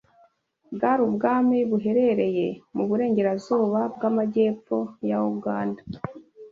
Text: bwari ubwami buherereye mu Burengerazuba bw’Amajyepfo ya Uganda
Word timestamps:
bwari 0.73 1.01
ubwami 1.07 1.57
buherereye 1.69 2.47
mu 2.75 2.83
Burengerazuba 2.89 3.79
bw’Amajyepfo 3.95 4.77
ya 5.09 5.17
Uganda 5.33 5.81